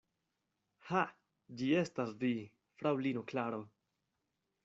[0.87, 1.01] Ha,
[1.59, 2.33] ĝi estas vi,
[2.79, 3.63] fraŭlino Klaro!